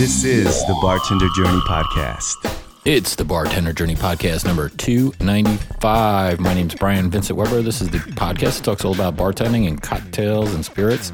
This 0.00 0.24
is 0.24 0.66
the 0.66 0.72
Bartender 0.80 1.28
Journey 1.36 1.60
Podcast. 1.68 2.58
It's 2.86 3.16
the 3.16 3.24
Bartender 3.26 3.74
Journey 3.74 3.96
Podcast 3.96 4.46
number 4.46 4.70
295. 4.70 6.40
My 6.40 6.54
name's 6.54 6.74
Brian 6.74 7.10
Vincent 7.10 7.38
Weber. 7.38 7.60
This 7.60 7.82
is 7.82 7.90
the 7.90 7.98
podcast 7.98 8.56
that 8.56 8.64
talks 8.64 8.82
all 8.82 8.94
about 8.94 9.18
bartending 9.18 9.68
and 9.68 9.82
cocktails 9.82 10.54
and 10.54 10.64
spirits. 10.64 11.12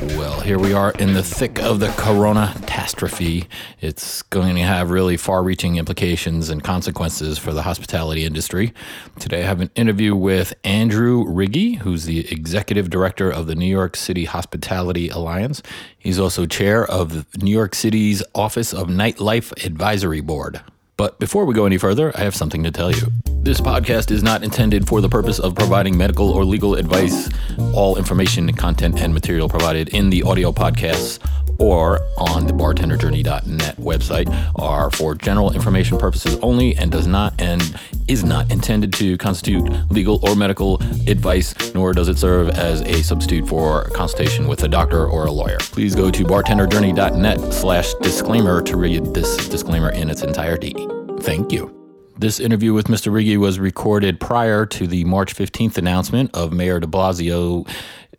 Well, 0.00 0.38
here 0.40 0.60
we 0.60 0.72
are 0.72 0.92
in 0.92 1.14
the 1.14 1.24
thick 1.24 1.58
of 1.58 1.80
the 1.80 1.88
corona 1.88 2.52
catastrophe. 2.54 3.48
It's 3.80 4.22
going 4.22 4.54
to 4.54 4.62
have 4.62 4.90
really 4.90 5.16
far 5.16 5.42
reaching 5.42 5.74
implications 5.74 6.50
and 6.50 6.62
consequences 6.62 7.36
for 7.36 7.52
the 7.52 7.62
hospitality 7.62 8.24
industry. 8.24 8.72
Today, 9.18 9.42
I 9.42 9.46
have 9.46 9.60
an 9.60 9.72
interview 9.74 10.14
with 10.14 10.54
Andrew 10.62 11.24
Rigie, 11.24 11.78
who's 11.78 12.04
the 12.04 12.30
executive 12.30 12.90
director 12.90 13.28
of 13.28 13.48
the 13.48 13.56
New 13.56 13.66
York 13.66 13.96
City 13.96 14.24
Hospitality 14.24 15.08
Alliance. 15.08 15.64
He's 15.98 16.20
also 16.20 16.46
chair 16.46 16.86
of 16.86 17.26
New 17.42 17.50
York 17.50 17.74
City's 17.74 18.22
Office 18.36 18.72
of 18.72 18.86
Nightlife 18.86 19.64
Advisory 19.66 20.20
Board. 20.20 20.60
But 20.98 21.20
before 21.20 21.44
we 21.44 21.54
go 21.54 21.64
any 21.64 21.78
further, 21.78 22.12
I 22.16 22.22
have 22.22 22.34
something 22.34 22.64
to 22.64 22.72
tell 22.72 22.90
you. 22.90 23.06
This 23.40 23.60
podcast 23.60 24.10
is 24.10 24.24
not 24.24 24.42
intended 24.42 24.88
for 24.88 25.00
the 25.00 25.08
purpose 25.08 25.38
of 25.38 25.54
providing 25.54 25.96
medical 25.96 26.28
or 26.28 26.44
legal 26.44 26.74
advice. 26.74 27.30
All 27.72 27.96
information, 27.96 28.52
content, 28.52 29.00
and 29.00 29.14
material 29.14 29.48
provided 29.48 29.90
in 29.90 30.10
the 30.10 30.24
audio 30.24 30.50
podcasts 30.50 31.20
or 31.58 32.00
on 32.16 32.46
the 32.46 32.52
bartenderjourney.net 32.52 33.76
website 33.76 34.52
are 34.56 34.90
for 34.90 35.14
general 35.14 35.52
information 35.52 35.98
purposes 35.98 36.36
only 36.42 36.76
and 36.76 36.90
does 36.90 37.06
not 37.06 37.38
and 37.40 37.78
is 38.08 38.24
not 38.24 38.50
intended 38.50 38.92
to 38.94 39.16
constitute 39.18 39.68
legal 39.90 40.18
or 40.26 40.34
medical 40.34 40.80
advice, 41.06 41.54
nor 41.74 41.92
does 41.92 42.08
it 42.08 42.18
serve 42.18 42.48
as 42.50 42.80
a 42.82 43.02
substitute 43.02 43.46
for 43.46 43.90
consultation 43.90 44.48
with 44.48 44.62
a 44.62 44.68
doctor 44.68 45.06
or 45.06 45.26
a 45.26 45.30
lawyer. 45.30 45.58
Please 45.58 45.94
go 45.94 46.10
to 46.10 46.24
bartenderjourney.net 46.24 47.52
slash 47.52 47.94
disclaimer 48.00 48.62
to 48.62 48.76
read 48.76 49.04
this 49.14 49.48
disclaimer 49.48 49.90
in 49.90 50.08
its 50.10 50.22
entirety. 50.22 50.74
Thank 51.20 51.52
you. 51.52 51.77
This 52.18 52.40
interview 52.40 52.72
with 52.72 52.88
Mr. 52.88 53.12
Rigie 53.12 53.36
was 53.36 53.60
recorded 53.60 54.18
prior 54.18 54.66
to 54.66 54.88
the 54.88 55.04
March 55.04 55.36
15th 55.36 55.78
announcement 55.78 56.34
of 56.34 56.52
Mayor 56.52 56.80
de 56.80 56.86
Blasio 56.88 57.64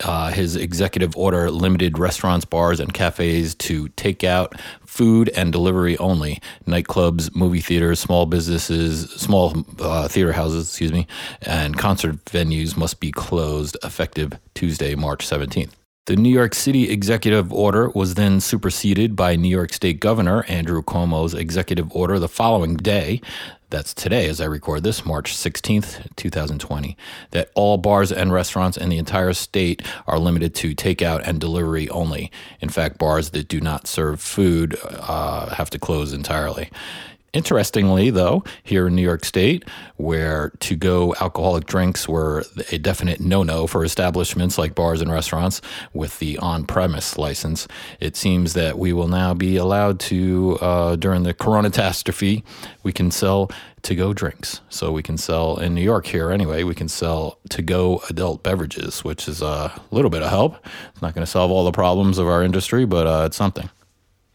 uh, 0.01 0.31
his 0.31 0.55
executive 0.55 1.17
order 1.17 1.51
limited 1.51 1.99
restaurants, 1.99 2.45
bars, 2.45 2.79
and 2.79 2.93
cafes 2.93 3.53
to 3.55 3.89
take 3.89 4.23
out 4.23 4.57
food 4.85 5.29
and 5.35 5.51
delivery 5.51 5.97
only. 5.97 6.39
Nightclubs, 6.65 7.35
movie 7.35 7.59
theaters, 7.59 7.99
small 7.99 8.25
businesses, 8.25 9.11
small 9.11 9.65
uh, 9.79 10.07
theater 10.07 10.31
houses, 10.31 10.69
excuse 10.69 10.93
me, 10.93 11.05
and 11.41 11.77
concert 11.77 12.23
venues 12.23 12.77
must 12.77 13.01
be 13.01 13.11
closed 13.11 13.75
effective 13.83 14.31
Tuesday, 14.53 14.95
March 14.95 15.27
17th. 15.27 15.71
The 16.05 16.15
New 16.15 16.33
York 16.33 16.55
City 16.55 16.89
executive 16.89 17.53
order 17.53 17.89
was 17.89 18.15
then 18.15 18.39
superseded 18.39 19.15
by 19.15 19.35
New 19.35 19.49
York 19.49 19.73
State 19.73 19.99
Governor 19.99 20.43
Andrew 20.47 20.81
Cuomo's 20.81 21.35
executive 21.35 21.91
order 21.95 22.17
the 22.17 22.27
following 22.27 22.77
day. 22.77 23.21
That's 23.71 23.93
today, 23.93 24.27
as 24.27 24.41
I 24.41 24.45
record 24.45 24.81
this, 24.81 25.05
March 25.05 25.35
16th, 25.35 26.15
2020, 26.15 26.97
that 27.29 27.51
all 27.53 27.77
bars 27.77 28.11
and 28.11 28.33
restaurants 28.33 28.77
in 28.77 28.89
the 28.89 28.97
entire 28.97 29.33
state 29.33 29.83
are 30.07 30.17
limited 30.17 30.55
to 30.55 30.73
takeout 30.73 31.21
and 31.23 31.39
delivery 31.39 31.87
only. 31.89 32.31
In 32.61 32.69
fact, 32.69 32.97
bars 32.97 33.29
that 33.29 33.47
do 33.47 33.61
not 33.61 33.85
serve 33.85 34.21
food 34.21 34.75
uh, 34.83 35.53
have 35.53 35.69
to 35.69 35.77
close 35.77 36.13
entirely. 36.13 36.71
Interestingly, 37.33 38.09
though, 38.09 38.43
here 38.63 38.87
in 38.87 38.95
New 38.95 39.03
York 39.03 39.23
State, 39.25 39.63
where 39.97 40.51
to 40.59 40.75
go 40.75 41.15
alcoholic 41.21 41.65
drinks 41.65 42.07
were 42.07 42.43
a 42.71 42.77
definite 42.77 43.19
no 43.19 43.43
no 43.43 43.67
for 43.67 43.83
establishments 43.83 44.57
like 44.57 44.75
bars 44.75 45.01
and 45.01 45.11
restaurants 45.11 45.61
with 45.93 46.17
the 46.19 46.37
on 46.39 46.65
premise 46.65 47.17
license, 47.17 47.67
it 47.99 48.15
seems 48.15 48.53
that 48.53 48.77
we 48.79 48.93
will 48.93 49.07
now 49.07 49.33
be 49.33 49.57
allowed 49.57 49.99
to, 49.99 50.57
uh, 50.61 50.95
during 50.95 51.23
the 51.23 51.33
corona 51.33 51.69
catastrophe, 51.69 52.43
we 52.83 52.91
can 52.91 53.11
sell 53.11 53.49
to 53.83 53.95
go 53.95 54.11
drinks. 54.11 54.61
So 54.69 54.91
we 54.91 55.03
can 55.03 55.17
sell 55.17 55.57
in 55.57 55.73
New 55.73 55.81
York 55.81 56.07
here 56.07 56.31
anyway, 56.31 56.63
we 56.63 56.75
can 56.75 56.89
sell 56.89 57.39
to 57.49 57.61
go 57.61 58.01
adult 58.09 58.43
beverages, 58.43 59.03
which 59.03 59.27
is 59.27 59.41
a 59.41 59.79
little 59.91 60.09
bit 60.09 60.21
of 60.21 60.29
help. 60.29 60.57
It's 60.91 61.01
not 61.01 61.13
going 61.13 61.25
to 61.25 61.31
solve 61.31 61.51
all 61.51 61.63
the 61.63 61.71
problems 61.71 62.17
of 62.17 62.27
our 62.27 62.43
industry, 62.43 62.85
but 62.85 63.07
uh, 63.07 63.23
it's 63.27 63.37
something. 63.37 63.69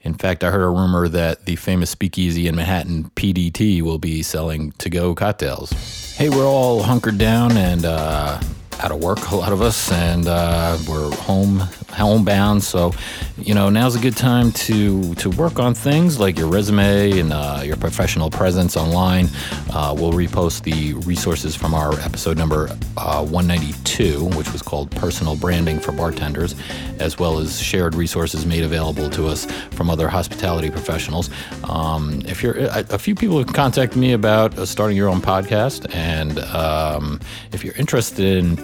In 0.05 0.13
fact, 0.13 0.45
I 0.45 0.51
heard 0.51 0.63
a 0.63 0.69
rumor 0.69 1.09
that 1.09 1.47
the 1.47 1.57
famous 1.57 1.89
speakeasy 1.89 2.47
in 2.47 2.57
Manhattan, 2.57 3.11
PDT, 3.17 3.81
will 3.81 3.99
be 3.99 4.23
selling 4.23 4.73
to 4.73 4.91
go 4.91 5.15
cocktails. 5.15 5.73
Hey, 6.15 6.29
we're 6.29 6.47
all 6.47 6.83
hunkered 6.83 7.17
down 7.17 7.57
and 7.57 7.87
uh, 7.87 8.39
out 8.81 8.91
of 8.93 9.03
work, 9.03 9.31
a 9.31 9.37
lot 9.37 9.53
of 9.53 9.63
us, 9.63 9.91
and 9.93 10.27
uh, 10.27 10.79
we're 10.89 11.15
home 11.17 11.63
homebound. 11.95 12.63
So, 12.63 12.93
you 13.39 13.55
know, 13.55 13.71
now's 13.71 13.95
a 13.95 14.01
good 14.01 14.17
time 14.17 14.53
to 14.53 15.15
to 15.15 15.31
work 15.31 15.59
on 15.59 15.75
things 15.75 16.19
like 16.21 16.39
your 16.39 16.49
resume 16.49 17.19
and 17.19 17.33
uh, 17.33 17.63
your 17.65 17.77
professional 17.77 18.31
presence 18.31 18.77
online. 18.77 19.29
Uh, 19.73 19.95
we'll 19.97 20.13
repost 20.13 20.63
the 20.63 20.95
resources 21.07 21.57
from 21.57 21.75
our 21.75 21.99
episode 22.01 22.37
number 22.37 22.69
uh, 22.97 23.25
192, 23.25 24.25
which 24.37 24.53
was 24.53 24.63
called 24.63 24.91
"Personal 24.91 25.37
Branding 25.37 25.79
for 25.79 25.93
Bartenders," 25.93 26.55
as 26.99 27.19
well 27.19 27.39
as 27.39 27.61
shared 27.61 27.95
resources 27.95 28.45
made 28.45 28.65
available 28.65 29.09
to 29.11 29.27
us 29.27 29.47
from 29.71 29.89
other 29.89 30.09
hospitality 30.09 30.71
professionals. 30.71 31.31
Um, 31.65 32.23
if 32.27 32.43
you're 32.43 32.59
a, 32.59 32.85
a, 32.91 32.99
few 32.99 33.15
people 33.15 33.39
have 33.39 33.53
contacted 33.53 33.99
me 33.99 34.13
about 34.13 34.59
uh, 34.59 34.67
starting 34.67 34.97
your 34.97 35.09
own 35.09 35.21
podcast, 35.21 35.93
and 35.95 36.39
um, 36.41 37.21
if 37.53 37.65
you're 37.65 37.75
interested 37.75 38.25
in 38.25 38.57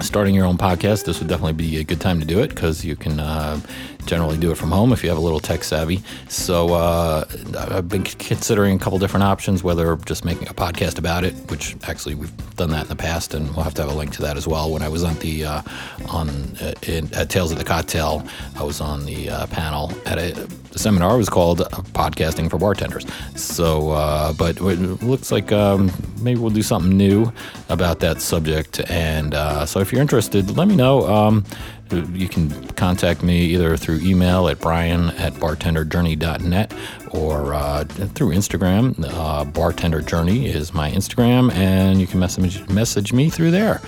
starting 0.00 0.34
your 0.34 0.46
own 0.46 0.58
podcast, 0.58 1.04
this 1.04 1.18
would 1.18 1.28
definitely 1.28 1.52
be 1.52 1.78
a 1.78 1.84
good 1.84 2.00
time 2.00 2.20
to 2.20 2.26
do 2.26 2.40
it 2.40 2.48
because 2.48 2.84
you 2.84 2.96
can 2.96 3.20
uh, 3.20 3.60
generally 4.06 4.36
do 4.36 4.50
it 4.50 4.56
from 4.56 4.70
home 4.70 4.92
if 4.92 5.02
you 5.02 5.08
have 5.08 5.18
a 5.18 5.22
little 5.22 5.40
tech 5.40 5.64
savvy. 5.64 6.02
So 6.28 6.74
uh, 6.74 7.24
I've 7.56 7.88
been 7.88 8.02
considering 8.04 8.76
a 8.76 8.78
couple 8.78 8.98
different 8.98 9.24
options, 9.24 9.62
whether 9.62 9.96
just 9.96 10.24
making 10.24 10.48
a 10.48 10.54
podcast 10.54 10.98
about 10.98 11.24
it, 11.24 11.34
which 11.50 11.76
actually 11.84 12.14
we've 12.14 12.56
done 12.56 12.70
that 12.70 12.82
in 12.82 12.88
the 12.88 12.96
past, 12.96 13.34
and 13.34 13.46
we'll 13.54 13.64
have 13.64 13.74
to 13.74 13.82
have 13.82 13.90
a 13.90 13.94
link 13.94 14.12
to 14.14 14.22
that 14.22 14.36
as 14.36 14.46
well. 14.46 14.70
When 14.70 14.82
I 14.82 14.88
was 14.88 15.04
on 15.04 15.14
the 15.16 15.44
uh, 15.44 15.62
on 16.08 16.28
uh, 16.60 16.74
in, 16.86 17.12
at 17.14 17.30
Tales 17.30 17.52
of 17.52 17.58
the 17.58 17.64
Cocktail, 17.64 18.26
I 18.56 18.62
was 18.62 18.80
on 18.80 19.04
the 19.04 19.30
uh, 19.30 19.46
panel 19.46 19.92
at 20.06 20.18
a 20.18 20.48
seminar. 20.78 21.14
It 21.14 21.18
was 21.18 21.28
called 21.28 21.58
"Podcasting 21.92 22.50
for 22.50 22.58
Bartenders." 22.58 23.06
So, 23.36 23.90
uh, 23.90 24.32
but 24.32 24.56
it 24.56 25.02
looks 25.02 25.32
like 25.32 25.52
um, 25.52 25.90
maybe 26.20 26.40
we'll 26.40 26.50
do 26.50 26.62
something 26.62 26.96
new 26.96 27.32
about 27.68 28.00
that 28.00 28.20
subject. 28.20 28.80
And 28.90 29.34
uh, 29.34 29.66
so, 29.66 29.80
if 29.80 29.92
you're 29.92 30.02
interested, 30.02 30.56
let 30.56 30.68
me 30.68 30.76
know. 30.76 31.06
Um, 31.06 31.44
you 31.92 32.28
can 32.28 32.66
contact 32.70 33.22
me 33.22 33.42
either 33.46 33.76
through 33.76 34.00
email 34.00 34.48
at 34.48 34.58
brian 34.60 35.10
at 35.10 35.32
bartenderjourney.net 35.34 36.72
or 37.10 37.54
uh, 37.54 37.84
through 37.84 38.30
Instagram. 38.30 38.94
Uh, 39.12 39.44
Bartender 39.44 40.00
Journey 40.00 40.46
is 40.46 40.72
my 40.72 40.90
Instagram, 40.90 41.52
and 41.52 42.00
you 42.00 42.06
can 42.06 42.18
message, 42.18 42.66
message 42.68 43.12
me 43.12 43.28
through 43.28 43.50
there. 43.50 43.80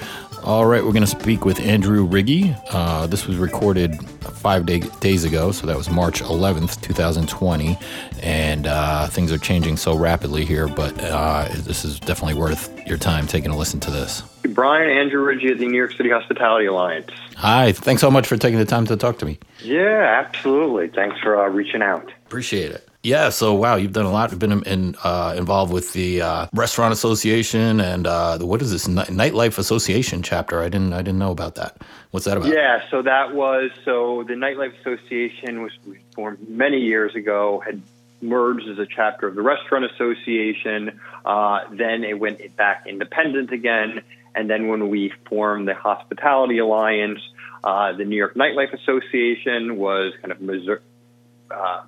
All 0.45 0.67
right, 0.67 0.85
we're 0.85 0.93
going 0.93 1.01
to 1.01 1.07
speak 1.07 1.47
with 1.47 1.59
Andrew 1.59 2.07
Rigie. 2.07 2.55
Uh, 2.71 3.07
this 3.07 3.27
was 3.27 3.39
recorded 3.39 3.99
five 4.21 4.67
day, 4.67 4.81
days 5.01 5.25
ago, 5.25 5.53
so 5.53 5.67
that 5.67 5.75
was 5.75 5.89
March 5.89 6.21
11th, 6.21 6.83
2020. 6.83 7.79
And 8.23 8.67
uh, 8.67 9.07
things 9.07 9.33
are 9.33 9.39
changing 9.39 9.79
so 9.79 9.97
rapidly 9.97 10.45
here, 10.45 10.69
but 10.69 11.03
uh, 11.03 11.49
this 11.51 11.87
is 11.87 11.99
definitely 11.99 12.39
worth 12.39 12.87
your 12.87 12.99
time 12.99 13.27
taking 13.27 13.53
a 13.53 13.57
listen 13.57 13.81
to 13.81 13.91
this. 13.91 14.21
Brian, 14.51 14.91
Andrew 14.91 15.25
Rigie 15.25 15.51
at 15.51 15.59
the 15.59 15.67
New 15.67 15.79
York 15.79 15.93
City 15.93 16.11
Hospitality 16.11 16.67
Alliance. 16.67 17.09
Hi, 17.37 17.73
thanks 17.73 18.03
so 18.03 18.11
much 18.11 18.27
for 18.27 18.37
taking 18.37 18.59
the 18.59 18.67
time 18.67 18.87
to 18.89 18.99
talk 18.99 19.19
to 19.21 19.25
me. 19.25 19.39
Yeah, 19.63 20.23
absolutely. 20.27 20.89
Thanks 20.89 21.19
for 21.21 21.43
uh, 21.43 21.49
reaching 21.49 21.81
out. 21.81 22.13
Appreciate 22.27 22.71
it. 22.71 22.87
Yeah, 23.05 23.29
so 23.29 23.53
wow, 23.53 23.77
you've 23.77 23.93
done 23.93 24.07
a 24.07 24.11
lot. 24.11 24.31
You've 24.31 24.41
been 24.41 24.63
in, 24.63 24.97
uh, 25.05 25.35
involved 25.37 25.71
with 25.71 25.93
the 25.93 26.23
uh, 26.23 26.47
Restaurant 26.55 26.95
Association 26.95 27.79
and 27.79 28.07
uh, 28.07 28.39
the, 28.39 28.47
what 28.47 28.63
is 28.63 28.73
this 28.73 28.89
Nightlife 28.89 29.59
Association 29.59 30.23
chapter? 30.23 30.61
I 30.61 30.71
didn't 30.71 30.95
I 30.95 31.03
didn't 31.03 31.19
know 31.19 31.31
about 31.31 31.57
that. 31.57 31.77
What's 32.13 32.25
that 32.25 32.39
about? 32.39 32.49
Yeah, 32.49 32.89
so 32.91 33.03
that 33.03 33.35
was 33.35 33.71
so 33.85 34.25
the 34.27 34.33
Nightlife 34.33 34.81
Association 34.81 35.61
was 35.61 35.73
formed 36.15 36.49
many 36.49 36.79
years 36.79 37.15
ago. 37.15 37.63
Had 37.63 37.83
merged 38.23 38.67
as 38.69 38.79
a 38.79 38.87
chapter 38.87 39.27
of 39.27 39.35
the 39.35 39.43
Restaurant 39.43 39.85
Association. 39.85 40.99
Uh, 41.27 41.61
then 41.73 42.05
it 42.05 42.19
went 42.19 42.57
back 42.57 42.87
independent 42.87 43.53
again, 43.53 44.01
and 44.35 44.49
then 44.49 44.69
when 44.69 44.89
we 44.89 45.13
formed 45.29 45.69
the 45.69 45.75
Hospitality 45.75 46.57
Alliance, 46.57 47.21
uh, 47.65 47.93
the 47.93 48.07
New 48.07 48.17
York 48.17 48.35
Nightlife 48.35 48.73
Association 48.73 49.77
was 49.77 50.15
kind 50.23 50.33
of 50.33 50.81
uh, 51.51 51.83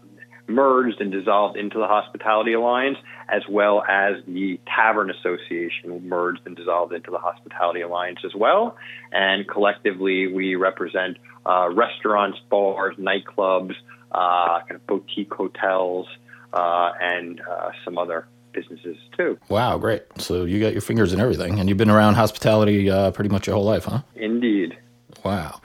merged 0.48 1.00
and 1.00 1.10
dissolved 1.10 1.56
into 1.56 1.78
the 1.78 1.86
Hospitality 1.86 2.52
Alliance, 2.52 2.98
as 3.28 3.42
well 3.48 3.82
as 3.88 4.16
the 4.26 4.60
Tavern 4.66 5.10
Association 5.10 6.08
merged 6.08 6.40
and 6.46 6.56
dissolved 6.56 6.92
into 6.92 7.10
the 7.10 7.18
Hospitality 7.18 7.80
Alliance 7.80 8.20
as 8.24 8.34
well. 8.34 8.76
And 9.12 9.48
collectively, 9.48 10.26
we 10.26 10.54
represent 10.54 11.18
uh, 11.44 11.68
restaurants, 11.72 12.38
bars, 12.50 12.96
nightclubs, 12.96 13.74
uh, 14.12 14.60
kind 14.60 14.72
of 14.72 14.86
boutique 14.86 15.32
hotels, 15.32 16.06
uh, 16.52 16.92
and 17.00 17.40
uh, 17.40 17.70
some 17.84 17.98
other 17.98 18.26
businesses 18.52 18.96
too. 19.16 19.38
Wow, 19.48 19.78
great! 19.78 20.02
So 20.18 20.44
you 20.44 20.60
got 20.60 20.72
your 20.72 20.80
fingers 20.80 21.12
in 21.12 21.20
everything, 21.20 21.60
and 21.60 21.68
you've 21.68 21.78
been 21.78 21.90
around 21.90 22.14
hospitality 22.14 22.88
uh, 22.90 23.10
pretty 23.10 23.30
much 23.30 23.46
your 23.46 23.56
whole 23.56 23.64
life, 23.64 23.84
huh? 23.84 24.00
Indeed. 24.14 24.78
Wow. 25.24 25.60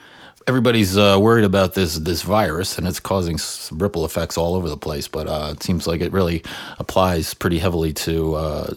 Everybody's 0.47 0.97
uh, 0.97 1.17
worried 1.19 1.45
about 1.45 1.73
this 1.73 1.95
this 1.95 2.21
virus, 2.21 2.77
and 2.77 2.87
it's 2.87 2.99
causing 2.99 3.37
ripple 3.71 4.05
effects 4.05 4.37
all 4.37 4.55
over 4.55 4.69
the 4.69 4.77
place. 4.77 5.07
But 5.07 5.27
uh, 5.27 5.53
it 5.53 5.63
seems 5.63 5.87
like 5.87 6.01
it 6.01 6.11
really 6.11 6.43
applies 6.79 7.33
pretty 7.33 7.59
heavily 7.59 7.93
to 7.93 8.35
uh, 8.35 8.73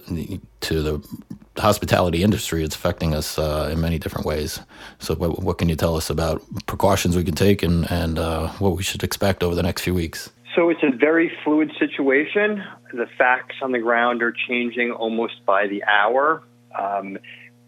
to 0.60 0.82
the 0.82 1.08
hospitality 1.56 2.22
industry. 2.22 2.64
It's 2.64 2.74
affecting 2.74 3.14
us 3.14 3.38
uh, 3.38 3.70
in 3.72 3.80
many 3.80 3.98
different 3.98 4.26
ways. 4.26 4.60
So, 4.98 5.14
what, 5.14 5.42
what, 5.42 5.58
can 5.58 5.68
you 5.68 5.76
tell 5.76 5.96
us 5.96 6.10
about 6.10 6.42
precautions 6.66 7.16
we 7.16 7.24
can 7.24 7.34
take 7.34 7.62
and 7.62 7.90
and 7.90 8.18
uh, 8.18 8.48
what 8.58 8.76
we 8.76 8.82
should 8.82 9.02
expect 9.02 9.42
over 9.42 9.54
the 9.54 9.62
next 9.62 9.82
few 9.82 9.94
weeks? 9.94 10.30
So 10.54 10.70
it's 10.70 10.84
a 10.84 10.96
very 10.96 11.32
fluid 11.42 11.72
situation. 11.80 12.62
The 12.92 13.06
facts 13.18 13.56
on 13.60 13.72
the 13.72 13.80
ground 13.80 14.22
are 14.22 14.32
changing 14.48 14.92
almost 14.92 15.44
by 15.44 15.66
the 15.66 15.82
hour. 15.82 16.44
Um, 16.78 17.18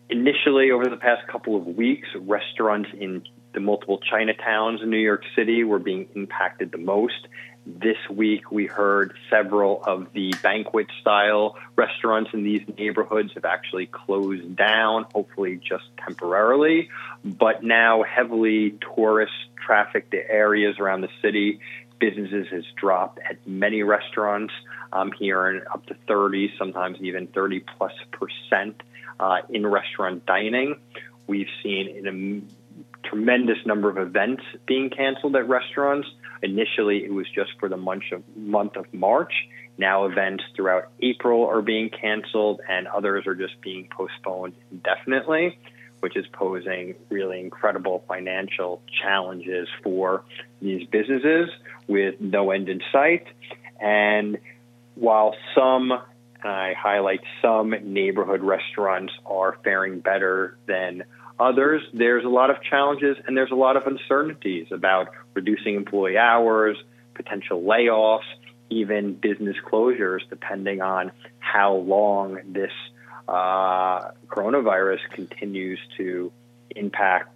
initially, 0.09 0.71
over 0.71 0.85
the 0.85 0.97
past 0.97 1.27
couple 1.27 1.57
of 1.57 1.67
weeks, 1.67 2.07
restaurants 2.15 2.91
in 2.97 3.25
the 3.57 3.61
multiple 3.61 3.99
Chinatowns 3.99 4.83
in 4.83 4.91
New 4.91 4.99
York 4.99 5.23
City 5.35 5.65
were 5.65 5.79
being 5.79 6.07
impacted 6.15 6.71
the 6.73 6.79
most. 6.79 7.27
This 7.65 7.97
week, 8.11 8.53
we 8.53 8.67
heard 8.67 9.17
several 9.31 9.83
of 9.83 10.13
the 10.13 10.35
banquet 10.43 10.89
style 11.01 11.57
restaurants 11.75 12.31
in 12.35 12.45
these 12.45 12.61
neighborhoods 12.79 13.33
have 13.33 13.47
actually 13.47 13.87
closed 13.87 14.55
down, 14.55 15.07
hopefully 15.15 15.59
just 15.67 15.85
temporarily. 16.05 16.91
But 17.25 17.65
now, 17.65 18.03
heavily 18.03 18.79
tourist 18.95 19.33
trafficked 19.57 20.15
areas 20.15 20.79
around 20.79 21.01
the 21.01 21.09
city, 21.23 21.59
businesses 21.99 22.47
has 22.53 22.65
dropped 22.77 23.19
at 23.19 23.45
many 23.47 23.83
restaurants 23.83 24.53
um, 24.93 25.13
here, 25.13 25.47
and 25.47 25.67
up 25.69 25.87
to 25.87 25.97
30, 26.07 26.53
sometimes 26.59 26.99
even 27.01 27.27
30 27.29 27.65
plus 27.79 27.93
percent 28.13 28.83
uh, 29.19 29.39
in 29.49 29.67
restaurant 29.67 30.27
dining. 30.27 30.79
We've 31.27 31.49
seen 31.63 31.89
in 31.89 32.07
a 32.07 32.66
tremendous 33.09 33.59
number 33.67 33.89
of 33.89 33.99
events 33.99 34.43
being 34.67 34.91
canceled 34.91 35.37
at 35.37 35.49
restaurants. 35.49 36.09
Initially, 36.43 37.05
it 37.05 37.13
was 37.13 37.27
just 37.35 37.51
for 37.59 37.69
the 37.69 37.77
month 37.77 38.05
of, 38.13 38.23
month 38.37 38.77
of 38.77 38.93
March. 38.93 39.33
Now, 39.79 40.07
events 40.07 40.45
throughout 40.55 40.89
April 41.01 41.47
are 41.47 41.63
being 41.63 41.91
canceled, 41.91 42.61
and 42.69 42.87
others 42.87 43.27
are 43.27 43.35
just 43.35 43.61
being 43.61 43.89
postponed 43.95 44.55
indefinitely, 44.71 45.59
which 46.01 46.17
is 46.17 46.27
posing 46.33 46.95
really 47.11 47.41
incredible 47.41 48.05
financial 48.09 48.83
challenges 49.03 49.69
for 49.83 50.25
these 50.61 50.87
businesses 50.89 51.51
with 51.87 52.21
no 52.21 52.51
end 52.51 52.69
in 52.69 52.81
sight. 52.93 53.27
And 53.81 54.39
while 54.95 55.35
some 55.55 55.93
I 56.47 56.75
highlight 56.79 57.21
some 57.43 57.71
neighborhood 57.71 58.43
restaurants 58.43 59.13
are 59.25 59.59
faring 59.65 60.01
better 60.01 60.57
than 60.67 61.05
others. 61.39 61.83
There's 61.93 62.25
a 62.25 62.29
lot 62.29 62.51
of 62.51 62.63
challenges 62.63 63.17
and 63.27 63.37
there's 63.37 63.51
a 63.51 63.57
lot 63.57 63.77
of 63.77 63.87
uncertainties 63.87 64.69
about 64.71 65.09
reducing 65.35 65.75
employee 65.75 66.19
hours, 66.19 66.77
potential 67.15 67.63
layoffs, 67.63 68.25
even 68.71 69.15
business 69.15 69.57
closures, 69.65 70.21
depending 70.29 70.81
on 70.81 71.13
how 71.39 71.75
long 71.75 72.39
this 72.47 72.73
uh, 73.29 74.11
coronavirus 74.29 75.01
continues 75.13 75.79
to 75.97 76.33
impact 76.75 77.31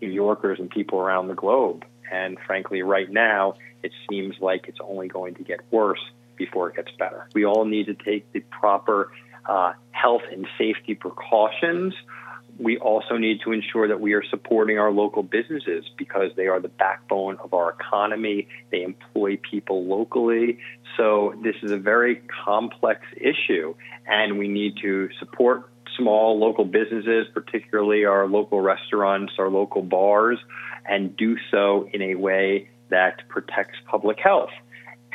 New 0.00 0.08
Yorkers 0.08 0.58
and 0.58 0.70
people 0.70 0.98
around 1.00 1.28
the 1.28 1.34
globe. 1.34 1.84
And 2.10 2.38
frankly, 2.46 2.82
right 2.82 3.10
now, 3.10 3.54
it 3.82 3.92
seems 4.08 4.36
like 4.40 4.66
it's 4.68 4.80
only 4.80 5.08
going 5.08 5.34
to 5.36 5.44
get 5.44 5.60
worse 5.70 6.00
before 6.36 6.70
it 6.70 6.76
gets 6.76 6.90
better. 6.98 7.28
We 7.34 7.44
all 7.44 7.64
need 7.64 7.86
to 7.86 7.94
take 7.94 8.30
the 8.32 8.40
proper 8.40 9.12
uh, 9.46 9.74
health 9.92 10.22
and 10.30 10.46
safety 10.58 10.94
precautions. 10.94 11.94
We 12.60 12.76
also 12.76 13.16
need 13.16 13.40
to 13.44 13.52
ensure 13.52 13.88
that 13.88 14.00
we 14.00 14.12
are 14.12 14.22
supporting 14.22 14.78
our 14.78 14.90
local 14.92 15.22
businesses 15.22 15.86
because 15.96 16.30
they 16.36 16.46
are 16.46 16.60
the 16.60 16.68
backbone 16.68 17.38
of 17.42 17.54
our 17.54 17.70
economy. 17.72 18.48
They 18.70 18.82
employ 18.82 19.38
people 19.38 19.86
locally. 19.86 20.58
So, 20.98 21.34
this 21.42 21.56
is 21.62 21.70
a 21.70 21.78
very 21.78 22.20
complex 22.44 23.00
issue, 23.16 23.74
and 24.06 24.38
we 24.38 24.46
need 24.46 24.76
to 24.82 25.08
support 25.18 25.70
small 25.96 26.38
local 26.38 26.66
businesses, 26.66 27.28
particularly 27.32 28.04
our 28.04 28.26
local 28.26 28.60
restaurants, 28.60 29.32
our 29.38 29.48
local 29.48 29.80
bars, 29.80 30.38
and 30.84 31.16
do 31.16 31.38
so 31.50 31.88
in 31.94 32.02
a 32.02 32.14
way 32.16 32.68
that 32.90 33.26
protects 33.28 33.78
public 33.86 34.18
health. 34.18 34.50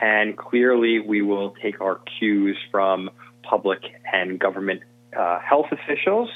And 0.01 0.35
clearly, 0.35 0.99
we 0.99 1.21
will 1.21 1.51
take 1.61 1.79
our 1.79 2.01
cues 2.17 2.57
from 2.71 3.11
public 3.43 3.81
and 4.11 4.39
government 4.39 4.81
uh, 5.15 5.39
health 5.39 5.67
officials 5.71 6.29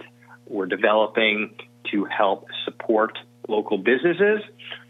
we're 0.47 0.65
developing 0.65 1.55
to 1.91 2.03
help 2.05 2.47
support 2.65 3.17
local 3.47 3.77
businesses. 3.77 4.41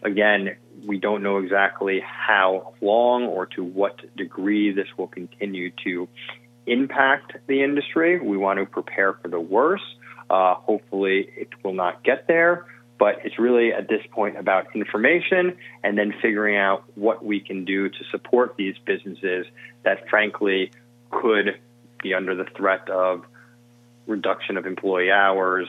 Again, 0.01 0.57
we 0.83 0.97
don't 0.97 1.21
know 1.21 1.37
exactly 1.37 2.01
how 2.03 2.73
long 2.81 3.25
or 3.25 3.45
to 3.45 3.63
what 3.63 3.95
degree 4.17 4.71
this 4.71 4.87
will 4.97 5.07
continue 5.07 5.71
to 5.83 6.07
impact 6.65 7.33
the 7.47 7.63
industry. 7.63 8.19
We 8.19 8.37
want 8.37 8.59
to 8.59 8.65
prepare 8.65 9.13
for 9.13 9.27
the 9.27 9.39
worst. 9.39 9.83
Uh, 10.31 10.55
hopefully, 10.55 11.29
it 11.35 11.49
will 11.63 11.73
not 11.73 12.03
get 12.03 12.27
there. 12.27 12.65
But 13.01 13.25
it's 13.25 13.39
really 13.39 13.73
at 13.73 13.87
this 13.87 14.05
point 14.11 14.37
about 14.37 14.75
information 14.75 15.57
and 15.83 15.97
then 15.97 16.13
figuring 16.21 16.55
out 16.55 16.83
what 16.93 17.25
we 17.25 17.39
can 17.39 17.65
do 17.65 17.89
to 17.89 18.03
support 18.11 18.57
these 18.57 18.75
businesses 18.85 19.47
that, 19.81 20.07
frankly, 20.07 20.69
could 21.09 21.59
be 22.03 22.13
under 22.13 22.35
the 22.35 22.43
threat 22.43 22.87
of 22.91 23.25
reduction 24.05 24.55
of 24.55 24.67
employee 24.67 25.09
hours, 25.09 25.67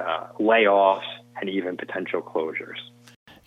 uh, 0.00 0.26
layoffs, 0.40 1.06
and 1.40 1.48
even 1.50 1.76
potential 1.76 2.20
closures. 2.20 2.80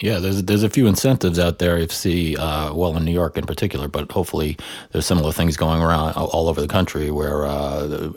Yeah, 0.02 0.20
there's 0.20 0.44
there's 0.44 0.64
a 0.64 0.70
few 0.70 0.88
incentives 0.88 1.40
out 1.40 1.60
there. 1.60 1.78
If 1.78 1.92
see, 1.92 2.38
uh, 2.38 2.74
well, 2.74 2.96
in 2.98 3.06
New 3.06 3.14
York 3.14 3.38
in 3.38 3.48
particular, 3.48 3.88
but 3.88 4.12
hopefully 4.12 4.58
there's 4.92 5.08
similar 5.08 5.32
things 5.32 5.58
going 5.58 5.82
around 5.82 6.14
all 6.16 6.50
over 6.50 6.62
the 6.62 6.68
country 6.68 7.12
where 7.12 7.46
uh, 7.48 8.12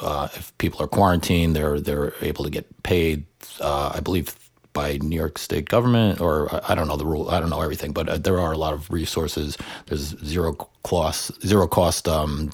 uh, 0.00 0.28
if 0.34 0.56
people 0.58 0.80
are 0.82 0.86
quarantined, 0.88 1.56
they're 1.56 1.80
they're 1.80 2.14
able 2.20 2.44
to 2.44 2.50
get 2.50 2.82
paid. 2.84 3.26
Uh, 3.60 3.92
I 3.96 4.00
believe 4.00 4.36
by 4.74 4.98
New 4.98 5.16
York 5.16 5.38
State 5.38 5.68
government, 5.68 6.20
or 6.20 6.50
I 6.70 6.74
don't 6.76 6.88
know 6.88 6.96
the 6.96 7.06
rule. 7.06 7.30
I 7.30 7.40
don't 7.40 7.50
know 7.50 7.62
everything, 7.62 7.92
but 7.92 8.08
uh, 8.08 8.18
there 8.18 8.38
are 8.40 8.52
a 8.52 8.58
lot 8.58 8.74
of 8.74 8.90
resources. 8.90 9.58
There's 9.86 10.16
zero 10.24 10.54
cost 10.84 11.32
zero 11.44 11.66
cost 11.66 12.06
um, 12.08 12.50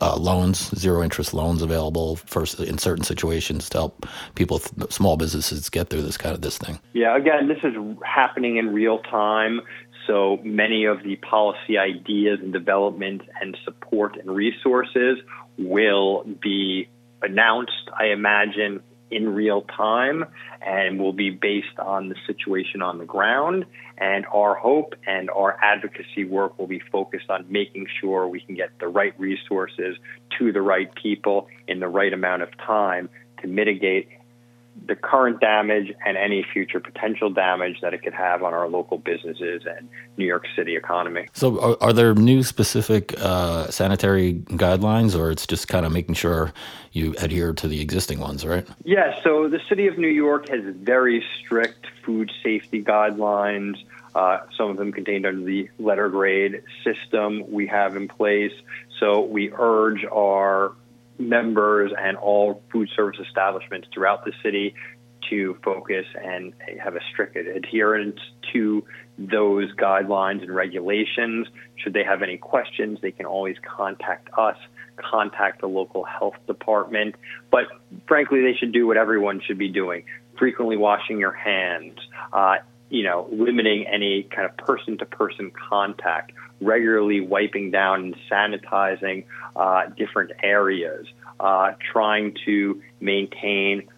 uh, 0.00 0.16
loans, 0.16 0.70
zero 0.78 1.02
interest 1.02 1.34
loans 1.34 1.62
available 1.62 2.16
for 2.16 2.44
in 2.62 2.78
certain 2.78 3.04
situations 3.04 3.68
to 3.70 3.78
help 3.78 4.06
people, 4.34 4.58
small 4.90 5.16
businesses, 5.16 5.68
get 5.68 5.88
through 5.90 6.02
this 6.02 6.16
kind 6.16 6.34
of 6.34 6.42
this 6.42 6.58
thing. 6.58 6.78
Yeah, 6.92 7.16
again, 7.16 7.48
this 7.48 7.58
is 7.62 7.74
happening 8.04 8.56
in 8.56 8.72
real 8.72 8.98
time. 9.00 9.60
So 10.06 10.38
many 10.42 10.84
of 10.86 11.02
the 11.02 11.16
policy 11.16 11.76
ideas 11.76 12.38
and 12.40 12.52
development 12.52 13.22
and 13.40 13.56
support 13.64 14.16
and 14.16 14.30
resources 14.34 15.18
will 15.58 16.24
be 16.40 16.88
announced, 17.20 17.90
I 17.98 18.06
imagine, 18.06 18.80
in 19.10 19.34
real 19.34 19.62
time 19.62 20.24
and 20.60 20.98
will 20.98 21.12
be 21.12 21.30
based 21.30 21.78
on 21.78 22.08
the 22.08 22.16
situation 22.26 22.82
on 22.82 22.98
the 22.98 23.04
ground. 23.04 23.64
And 23.96 24.26
our 24.26 24.54
hope 24.54 24.94
and 25.06 25.30
our 25.30 25.58
advocacy 25.62 26.24
work 26.24 26.58
will 26.58 26.66
be 26.66 26.80
focused 26.92 27.30
on 27.30 27.46
making 27.48 27.86
sure 28.00 28.28
we 28.28 28.40
can 28.40 28.54
get 28.54 28.70
the 28.78 28.88
right 28.88 29.18
resources 29.18 29.96
to 30.38 30.52
the 30.52 30.62
right 30.62 30.92
people 30.94 31.48
in 31.66 31.80
the 31.80 31.88
right 31.88 32.12
amount 32.12 32.42
of 32.42 32.56
time 32.58 33.08
to 33.40 33.48
mitigate 33.48 34.08
the 34.88 34.96
current 34.96 35.40
damage 35.40 35.92
and 36.04 36.16
any 36.16 36.42
future 36.42 36.80
potential 36.80 37.30
damage 37.30 37.80
that 37.82 37.92
it 37.94 38.02
could 38.02 38.14
have 38.14 38.42
on 38.42 38.54
our 38.54 38.68
local 38.68 38.98
businesses 38.98 39.62
and 39.66 39.88
New 40.16 40.24
York 40.24 40.46
City 40.56 40.76
economy. 40.76 41.26
So, 41.34 41.60
are, 41.60 41.76
are 41.80 41.92
there 41.92 42.14
new 42.14 42.42
specific 42.42 43.14
uh, 43.20 43.70
sanitary 43.70 44.34
guidelines, 44.34 45.18
or 45.18 45.30
it's 45.30 45.46
just 45.46 45.68
kind 45.68 45.84
of 45.84 45.92
making 45.92 46.14
sure 46.14 46.52
you 46.92 47.14
adhere 47.18 47.52
to 47.52 47.68
the 47.68 47.80
existing 47.80 48.18
ones, 48.18 48.46
right? 48.46 48.66
Yeah, 48.84 49.22
so 49.22 49.48
the 49.48 49.60
City 49.68 49.86
of 49.86 49.98
New 49.98 50.08
York 50.08 50.48
has 50.48 50.62
very 50.64 51.22
strict 51.38 51.86
food 52.04 52.32
safety 52.42 52.82
guidelines. 52.82 53.76
Uh, 54.14 54.40
some 54.56 54.70
of 54.70 54.78
them 54.78 54.90
contained 54.90 55.26
under 55.26 55.44
the 55.44 55.68
letter 55.78 56.08
grade 56.08 56.62
system 56.82 57.44
we 57.50 57.66
have 57.66 57.94
in 57.94 58.08
place. 58.08 58.52
So 58.98 59.20
we 59.20 59.52
urge 59.52 60.04
our 60.06 60.72
members 61.18 61.92
and 61.98 62.16
all 62.16 62.62
food 62.72 62.88
service 62.94 63.18
establishments 63.26 63.88
throughout 63.92 64.24
the 64.24 64.32
city 64.42 64.74
to 65.28 65.58
focus 65.62 66.06
and 66.22 66.54
have 66.82 66.94
a 66.96 67.00
strict 67.12 67.36
adherence 67.36 68.18
to 68.52 68.84
those 69.18 69.74
guidelines 69.74 70.42
and 70.42 70.54
regulations. 70.54 71.48
Should 71.76 71.92
they 71.92 72.04
have 72.04 72.22
any 72.22 72.38
questions, 72.38 73.00
they 73.02 73.10
can 73.10 73.26
always 73.26 73.56
contact 73.62 74.28
us, 74.38 74.56
contact 74.96 75.60
the 75.60 75.66
local 75.66 76.04
health 76.04 76.36
department. 76.46 77.16
But 77.50 77.64
frankly, 78.06 78.42
they 78.42 78.54
should 78.54 78.72
do 78.72 78.86
what 78.86 78.96
everyone 78.96 79.40
should 79.44 79.58
be 79.58 79.68
doing 79.68 80.04
frequently 80.38 80.76
washing 80.76 81.18
your 81.18 81.32
hands, 81.32 81.98
uh, 82.32 82.56
you 82.90 83.02
know, 83.02 83.28
limiting 83.30 83.86
any 83.86 84.22
kind 84.24 84.48
of 84.48 84.56
person 84.56 84.98
to 84.98 85.06
person 85.06 85.50
contact, 85.50 86.32
regularly 86.60 87.20
wiping 87.20 87.70
down 87.70 88.02
and 88.04 88.16
sanitizing 88.30 89.24
uh, 89.56 89.86
different 89.96 90.32
areas, 90.42 91.06
uh, 91.40 91.72
trying 91.92 92.36
to 92.44 92.82
maintain 93.00 93.88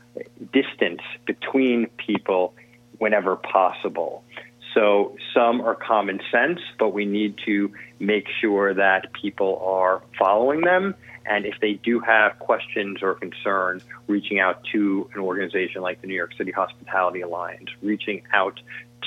distance 0.52 1.00
between 1.26 1.86
people 1.96 2.54
whenever 2.98 3.36
possible. 3.36 4.22
So 4.74 5.16
some 5.34 5.60
are 5.60 5.74
common 5.74 6.20
sense, 6.30 6.60
but 6.78 6.90
we 6.90 7.04
need 7.04 7.38
to 7.46 7.72
make 7.98 8.26
sure 8.40 8.74
that 8.74 9.12
people 9.12 9.60
are 9.64 10.02
following 10.18 10.60
them. 10.60 10.94
And 11.26 11.44
if 11.44 11.54
they 11.60 11.74
do 11.74 12.00
have 12.00 12.38
questions 12.38 13.02
or 13.02 13.14
concerns, 13.14 13.82
reaching 14.06 14.40
out 14.40 14.64
to 14.72 15.10
an 15.14 15.20
organization 15.20 15.82
like 15.82 16.00
the 16.00 16.06
New 16.06 16.14
York 16.14 16.32
City 16.36 16.50
Hospitality 16.50 17.20
Alliance, 17.20 17.68
reaching 17.82 18.22
out 18.32 18.60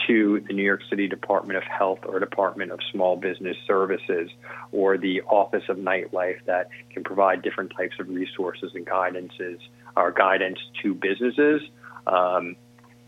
to 0.07 0.39
the 0.47 0.53
New 0.53 0.63
York 0.63 0.81
City 0.89 1.07
Department 1.07 1.57
of 1.57 1.63
Health 1.63 1.99
or 2.05 2.19
Department 2.19 2.71
of 2.71 2.79
Small 2.91 3.15
Business 3.15 3.57
Services 3.65 4.29
or 4.71 4.97
the 4.97 5.21
Office 5.21 5.63
of 5.69 5.77
Nightlife 5.77 6.43
that 6.45 6.69
can 6.91 7.03
provide 7.03 7.41
different 7.41 7.73
types 7.75 7.95
of 7.99 8.09
resources 8.09 8.71
and 8.73 8.85
guidances 8.85 9.59
or 9.95 10.11
guidance 10.11 10.59
to 10.81 10.93
businesses. 10.93 11.61
Um, 12.07 12.55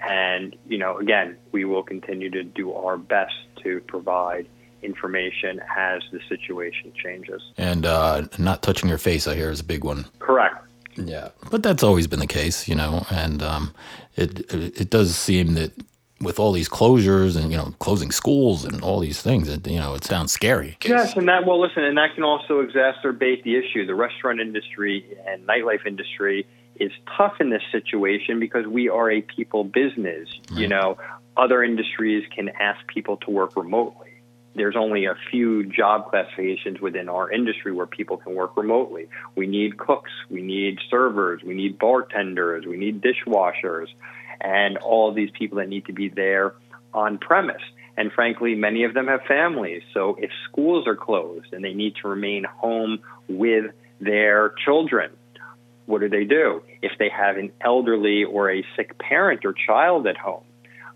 and, 0.01 0.55
you 0.67 0.77
know, 0.77 0.97
again, 0.97 1.37
we 1.51 1.65
will 1.65 1.83
continue 1.83 2.29
to 2.29 2.43
do 2.43 2.73
our 2.73 2.97
best 2.97 3.35
to 3.63 3.81
provide 3.87 4.47
information 4.81 5.61
as 5.75 6.01
the 6.11 6.19
situation 6.29 6.93
changes. 7.01 7.41
And 7.57 7.85
uh, 7.85 8.27
not 8.37 8.61
touching 8.61 8.89
your 8.89 8.97
face, 8.97 9.27
I 9.27 9.35
hear, 9.35 9.49
is 9.49 9.59
a 9.59 9.63
big 9.65 9.83
one. 9.83 10.05
Correct. 10.19 10.63
Yeah, 10.95 11.29
but 11.51 11.61
that's 11.61 11.83
always 11.83 12.07
been 12.07 12.19
the 12.19 12.27
case, 12.27 12.69
you 12.69 12.75
know, 12.75 13.05
and 13.11 13.43
um, 13.43 13.73
it 14.15 14.49
it 14.49 14.89
does 14.89 15.13
seem 15.15 15.55
that 15.55 15.73
with 16.21 16.39
all 16.39 16.53
these 16.53 16.69
closures 16.69 17.35
and 17.35 17.51
you 17.51 17.57
know 17.57 17.73
closing 17.79 18.11
schools 18.11 18.63
and 18.63 18.81
all 18.81 18.99
these 18.99 19.21
things 19.21 19.49
it, 19.49 19.67
you 19.67 19.77
know 19.77 19.93
it 19.95 20.03
sounds 20.05 20.31
scary 20.31 20.77
yes 20.85 21.15
and 21.17 21.27
that 21.27 21.45
well 21.45 21.59
listen 21.59 21.83
and 21.83 21.97
that 21.97 22.15
can 22.15 22.23
also 22.23 22.65
exacerbate 22.65 23.43
the 23.43 23.57
issue 23.57 23.85
the 23.85 23.93
restaurant 23.93 24.39
industry 24.39 25.05
and 25.27 25.45
nightlife 25.45 25.85
industry 25.85 26.47
is 26.79 26.91
tough 27.17 27.35
in 27.39 27.49
this 27.49 27.63
situation 27.71 28.39
because 28.39 28.65
we 28.67 28.89
are 28.89 29.11
a 29.11 29.21
people 29.21 29.63
business 29.63 30.29
right. 30.51 30.59
you 30.59 30.67
know 30.67 30.97
other 31.37 31.63
industries 31.63 32.23
can 32.33 32.49
ask 32.49 32.85
people 32.87 33.17
to 33.17 33.31
work 33.31 33.55
remotely 33.55 34.15
there's 34.55 34.75
only 34.77 35.05
a 35.05 35.15
few 35.29 35.65
job 35.65 36.09
classifications 36.09 36.79
within 36.79 37.09
our 37.09 37.29
industry 37.29 37.73
where 37.73 37.85
people 37.85 38.17
can 38.17 38.35
work 38.35 38.55
remotely. 38.55 39.09
We 39.35 39.47
need 39.47 39.77
cooks, 39.77 40.11
we 40.29 40.41
need 40.41 40.79
servers, 40.89 41.41
we 41.43 41.53
need 41.53 41.77
bartenders, 41.77 42.65
we 42.65 42.77
need 42.77 43.01
dishwashers 43.01 43.87
and 44.39 44.77
all 44.77 45.13
these 45.13 45.29
people 45.31 45.57
that 45.57 45.67
need 45.67 45.85
to 45.85 45.93
be 45.93 46.07
there 46.07 46.55
on 46.93 47.17
premise. 47.17 47.61
And 47.97 48.11
frankly, 48.11 48.55
many 48.55 48.83
of 48.85 48.93
them 48.93 49.07
have 49.07 49.21
families. 49.27 49.83
So 49.93 50.17
if 50.19 50.29
schools 50.49 50.87
are 50.87 50.95
closed 50.95 51.53
and 51.53 51.63
they 51.63 51.73
need 51.73 51.95
to 52.01 52.07
remain 52.07 52.45
home 52.45 52.99
with 53.27 53.71
their 53.99 54.53
children, 54.63 55.11
what 55.85 56.01
do 56.01 56.09
they 56.09 56.23
do? 56.23 56.63
If 56.81 56.93
they 56.97 57.09
have 57.09 57.37
an 57.37 57.51
elderly 57.61 58.23
or 58.23 58.51
a 58.51 58.63
sick 58.75 58.97
parent 58.97 59.45
or 59.45 59.53
child 59.53 60.07
at 60.07 60.17
home, 60.17 60.43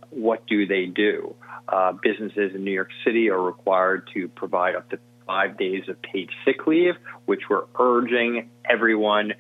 what 0.10 0.46
do 0.48 0.66
they 0.66 0.86
do? 0.86 1.36
Uh, 1.68 1.92
businesses 1.92 2.56
in 2.56 2.64
New 2.64 2.72
York 2.72 2.90
City 3.06 3.30
are 3.30 3.42
required 3.42 4.10
to 4.14 4.28
provide 4.30 4.76
up 4.76 4.90
to 4.90 5.00
five 5.28 5.58
days 5.58 5.88
of 5.88 6.02
paid 6.02 6.30
sick 6.44 6.66
leave, 6.66 6.96
which 7.26 7.42
we're 7.50 7.66
urging 7.80 8.50
everyone 8.68 9.34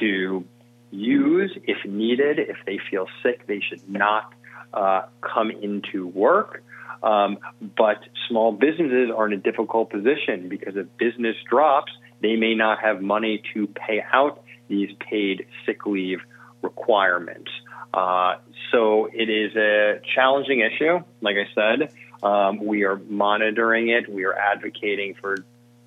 to 0.00 0.44
use 0.90 1.56
if 1.64 1.84
needed. 1.84 2.40
If 2.40 2.56
they 2.66 2.80
feel 2.90 3.06
sick, 3.22 3.46
they 3.46 3.60
should 3.60 3.88
not 3.88 4.32
uh, 4.74 5.02
come 5.20 5.50
into 5.52 6.08
work. 6.08 6.64
Um, 7.02 7.38
but 7.60 7.98
small 8.28 8.50
businesses 8.52 9.10
are 9.16 9.26
in 9.26 9.32
a 9.32 9.36
difficult 9.36 9.90
position 9.90 10.48
because 10.48 10.76
if 10.76 10.86
business 10.98 11.36
drops, 11.48 11.92
they 12.20 12.34
may 12.34 12.54
not 12.54 12.80
have 12.80 13.00
money 13.00 13.42
to 13.54 13.68
pay 13.68 14.02
out 14.12 14.42
these 14.68 14.90
paid 15.10 15.46
sick 15.64 15.86
leave 15.86 16.20
requirements. 16.62 17.50
Uh, 17.92 18.36
so 18.72 19.08
it 19.12 19.30
is 19.30 19.54
a 19.56 20.00
challenging 20.14 20.60
issue. 20.60 21.00
Like 21.20 21.36
I 21.36 21.48
said, 21.54 21.92
um, 22.22 22.64
we 22.64 22.84
are 22.84 22.96
monitoring 22.96 23.88
it. 23.88 24.08
We 24.08 24.24
are 24.24 24.34
advocating 24.34 25.14
for 25.20 25.36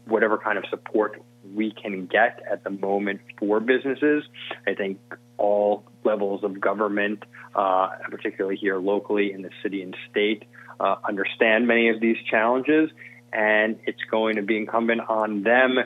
whatever 0.05 0.37
kind 0.37 0.57
of 0.57 0.65
support 0.69 1.21
we 1.53 1.71
can 1.71 2.05
get 2.05 2.41
at 2.49 2.63
the 2.63 2.69
moment 2.69 3.21
for 3.37 3.59
businesses. 3.59 4.23
I 4.67 4.73
think 4.73 4.99
all 5.37 5.83
levels 6.03 6.43
of 6.43 6.59
government, 6.59 7.23
uh, 7.55 7.89
particularly 8.09 8.57
here 8.57 8.77
locally 8.77 9.31
in 9.31 9.41
the 9.41 9.49
city 9.63 9.81
and 9.81 9.95
state, 10.09 10.43
uh, 10.79 10.95
understand 11.07 11.67
many 11.67 11.89
of 11.89 11.99
these 11.99 12.17
challenges, 12.29 12.89
and 13.31 13.79
it's 13.85 14.01
going 14.09 14.37
to 14.37 14.41
be 14.41 14.57
incumbent 14.57 15.01
on 15.07 15.43
them 15.43 15.77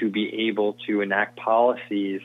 to 0.00 0.10
be 0.10 0.48
able 0.48 0.74
to 0.86 1.00
enact 1.00 1.36
policies 1.36 2.20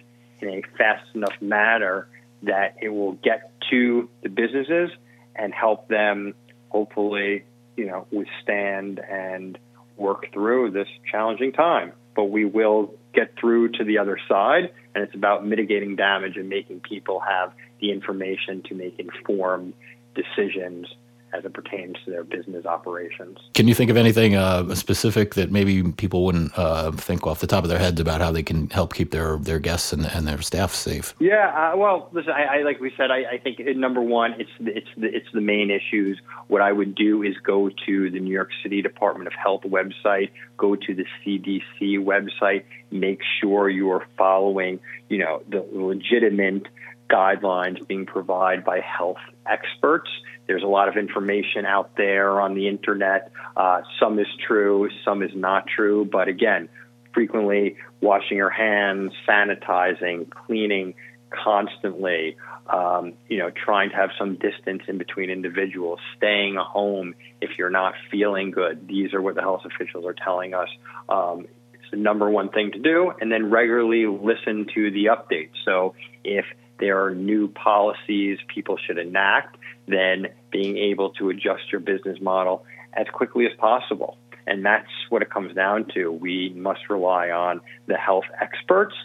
in 0.48 0.50
a 0.50 0.62
fast 0.78 1.08
enough 1.16 1.34
manner 1.42 2.08
that 2.44 2.76
it 2.82 2.90
will 2.90 3.14
get 3.14 3.52
to 3.72 4.10
the 4.22 4.30
businesses 4.30 4.92
and 5.36 5.54
help 5.54 5.88
them 5.88 6.34
hopefully, 6.70 7.44
you 7.78 7.86
know, 7.86 8.06
withstand 8.12 9.00
and 9.00 9.58
work 9.98 10.32
through 10.34 10.72
this 10.72 10.88
challenging 11.12 11.52
time 11.52 11.94
but 12.16 12.26
we 12.26 12.46
will 12.46 12.94
get 13.14 13.36
through 13.40 13.70
to 13.70 13.84
the 13.84 13.98
other 13.98 14.20
side. 14.28 14.72
And 14.94 15.04
it's 15.04 15.16
about 15.16 15.46
mitigating 15.46 15.96
damage 15.96 16.38
and 16.38 16.50
making 16.50 16.82
people 16.82 17.20
have 17.20 17.54
the 17.80 17.92
information 17.92 18.62
to 18.70 18.76
make 18.76 19.00
informed 19.00 19.74
decisions 20.16 20.88
as 21.34 21.46
it 21.46 21.54
pertains 21.54 21.98
to 22.06 22.12
their 22.12 22.24
business 22.24 22.66
operations. 22.66 23.40
Can 23.54 23.68
you 23.68 23.76
think 23.76 23.90
of 23.90 23.98
anything 23.98 24.36
uh, 24.36 24.76
specific 24.76 25.36
that 25.36 25.52
maybe 25.52 25.92
people 25.94 26.26
wouldn't 26.26 26.58
uh, 26.58 26.92
think 26.92 27.26
off 27.26 27.40
the 27.40 27.48
top 27.48 27.64
of 27.64 27.70
their 27.70 27.80
heads 27.80 28.00
about 28.00 28.22
how 28.22 28.32
they 28.32 28.44
can 28.44 28.70
help 28.70 28.94
keep 28.94 29.12
their, 29.12 29.38
their 29.38 29.60
guests 29.60 29.94
and, 29.94 30.06
and 30.06 30.28
their 30.28 30.42
staff 30.42 30.74
safe? 30.74 31.14
Yeah, 31.20 31.72
uh, 31.74 31.78
well, 31.78 32.10
listen, 32.12 32.32
I, 32.32 32.60
I, 32.60 32.62
like 32.64 32.80
we 32.80 32.92
said, 32.96 33.12
I, 33.12 33.24
I 33.34 33.38
think 33.38 33.60
number 33.76 34.02
one, 34.02 34.36
it's 34.40 34.52
it's 34.60 34.88
the, 34.98 35.08
it's 35.08 35.28
the 35.34 35.42
main 35.42 35.72
issues. 35.72 36.20
What 36.48 36.62
I 36.62 36.72
would 36.72 36.96
do 36.96 37.24
is 37.24 37.36
go 37.44 37.70
to 37.86 38.10
the 38.10 38.20
New 38.20 38.34
York 38.34 38.50
City 38.62 38.82
Department 38.82 39.28
of 39.28 39.34
Health 39.34 39.64
website, 39.64 40.30
go 40.58 40.76
to 40.76 40.94
the 40.94 41.06
CDC 41.26 42.00
website, 42.00 42.64
make 42.92 43.22
sure 43.40 43.70
you 43.70 43.92
are 43.92 44.06
following, 44.18 44.80
you 45.10 45.18
know, 45.18 45.42
the 45.50 45.66
legitimate 45.72 46.68
guidelines 47.10 47.86
being 47.88 48.06
provided 48.06 48.64
by 48.64 48.80
health 48.80 49.18
experts. 49.46 50.10
There's 50.48 50.64
a 50.64 50.68
lot 50.68 50.88
of 50.90 50.98
information 50.98 51.66
out 51.66 51.96
there 51.96 52.42
on 52.42 52.54
the 52.54 52.68
internet. 52.68 53.32
Uh, 53.56 53.82
some 54.00 54.20
is 54.20 54.28
true, 54.46 54.90
some 55.06 55.24
is 55.24 55.32
not 55.34 55.66
true. 55.68 56.06
But 56.06 56.28
again, 56.28 56.70
frequently 57.14 57.78
washing 58.02 58.38
your 58.38 58.50
hands, 58.50 59.14
sanitizing, 59.28 60.30
cleaning 60.30 60.96
constantly, 61.44 62.36
um, 62.68 63.14
you 63.28 63.40
know, 63.40 63.50
trying 63.50 63.90
to 63.90 63.96
have 63.96 64.10
some 64.18 64.36
distance 64.36 64.84
in 64.88 64.98
between 64.98 65.30
individuals, 65.30 66.00
staying 66.18 66.56
home 66.56 67.16
if 67.42 67.52
you're 67.58 67.70
not 67.70 67.94
feeling 68.12 68.52
good. 68.52 68.88
These 68.88 69.14
are 69.14 69.22
what 69.22 69.36
the 69.36 69.42
health 69.42 69.64
officials 69.66 70.06
are 70.06 70.14
telling 70.14 70.54
us. 70.54 70.70
Um, 71.10 71.48
it's 71.74 71.92
the 71.92 71.98
number 71.98 72.30
one 72.30 72.50
thing 72.50 72.72
to 72.72 72.80
do, 72.80 73.12
and 73.20 73.32
then 73.32 73.50
regularly 73.50 74.06
listen 74.06 74.68
to 74.76 74.92
the 74.92 75.06
updates. 75.06 75.52
So 75.66 75.96
if 76.24 76.46
there 76.80 77.04
are 77.04 77.14
new 77.14 77.48
policies 77.48 78.40
people 78.48 78.78
should 78.78 78.98
enact, 78.98 79.58
then 79.88 80.28
being 80.52 80.78
able 80.78 81.12
to 81.12 81.30
adjust 81.30 81.72
your 81.72 81.82
business 81.82 82.20
model 82.22 82.66
as 82.94 83.08
quickly 83.12 83.46
as 83.46 83.54
possible. 83.58 84.18
And 84.46 84.66
that's 84.66 84.90
what 85.10 85.22
it 85.22 85.30
comes 85.30 85.56
down 85.56 85.86
to. 85.94 86.12
We 86.12 86.50
must 86.56 86.90
rely 86.90 87.30
on 87.30 87.62
the 87.88 87.96
health 87.96 88.26
experts 88.42 88.96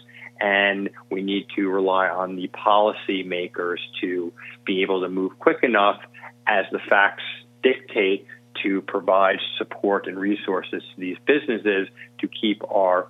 and 0.41 0.89
we 1.09 1.21
need 1.21 1.47
to 1.55 1.69
rely 1.69 2.07
on 2.07 2.35
the 2.35 2.47
policymakers 2.49 3.77
to 4.01 4.31
be 4.65 4.81
able 4.81 5.01
to 5.01 5.09
move 5.09 5.37
quick 5.39 5.63
enough 5.63 6.01
as 6.47 6.65
the 6.71 6.79
facts 6.89 7.23
dictate 7.61 8.25
to 8.63 8.81
provide 8.81 9.37
support 9.57 10.07
and 10.07 10.17
resources 10.17 10.81
to 10.93 10.99
these 10.99 11.17
businesses 11.25 11.87
to 12.19 12.27
keep 12.27 12.61
our 12.69 13.07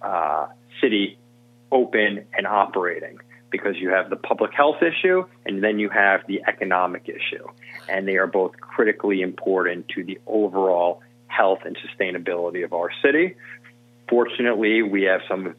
uh, 0.00 0.46
city 0.80 1.18
open 1.70 2.26
and 2.36 2.46
operating 2.46 3.18
because 3.52 3.76
you 3.76 3.90
have 3.90 4.10
the 4.10 4.16
public 4.16 4.52
health 4.52 4.82
issue 4.82 5.24
and 5.46 5.62
then 5.62 5.78
you 5.78 5.88
have 5.90 6.26
the 6.26 6.42
economic 6.48 7.08
issue. 7.08 7.46
And 7.88 8.08
they 8.08 8.16
are 8.16 8.26
both 8.26 8.60
critically 8.60 9.20
important 9.20 9.88
to 9.90 10.02
the 10.02 10.18
overall 10.26 11.02
health 11.28 11.60
and 11.64 11.76
sustainability 11.76 12.64
of 12.64 12.72
our 12.72 12.90
city. 13.02 13.36
Fortunately, 14.08 14.82
we 14.82 15.02
have 15.02 15.20
some 15.28 15.46
of 15.46 15.56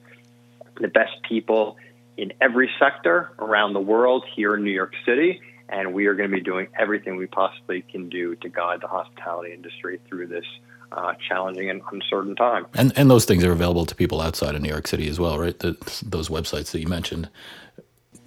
the 0.82 0.88
best 0.88 1.22
people 1.28 1.78
in 2.18 2.34
every 2.42 2.70
sector 2.80 3.32
around 3.40 3.74
the 3.74 3.80
world 3.80 4.26
here 4.36 4.56
in 4.56 4.64
New 4.64 4.72
York 4.72 4.94
City. 5.06 5.42
And 5.70 5.94
we 5.94 6.06
are 6.08 6.14
going 6.14 6.30
to 6.30 6.36
be 6.36 6.44
doing 6.44 6.68
everything 6.78 7.16
we 7.16 7.26
possibly 7.26 7.82
can 7.82 8.10
do 8.10 8.36
to 8.36 8.50
guide 8.50 8.82
the 8.82 8.88
hospitality 8.88 9.54
industry 9.54 10.00
through 10.08 10.28
this 10.28 10.46
uh, 10.92 11.14
challenging 11.28 11.70
and 11.70 11.82
uncertain 11.92 12.36
time. 12.36 12.68
And 12.76 12.94
and 12.96 13.10
those 13.10 13.26
things 13.26 13.44
are 13.44 13.52
available 13.52 13.86
to 13.86 13.96
people 13.96 14.22
outside 14.22 14.56
of 14.56 14.62
New 14.62 14.70
York 14.70 14.88
City 14.88 15.08
as 15.10 15.20
well, 15.20 15.40
right? 15.40 15.58
The, 15.58 15.76
those 16.06 16.30
websites 16.30 16.72
that 16.72 16.80
you 16.80 16.88
mentioned. 16.88 17.30